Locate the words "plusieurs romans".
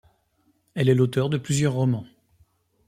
1.37-2.05